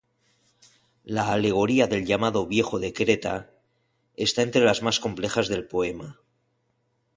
La 1.03 1.29
alegoría 1.31 1.85
del 1.85 2.07
llamado 2.07 2.47
"Viejo 2.47 2.79
de 2.79 2.91
Creta" 2.91 3.51
está 4.15 4.41
entre 4.41 4.65
las 4.65 4.81
más 4.81 4.99
complejas 4.99 5.47
del 5.47 5.67
poema. 5.67 6.19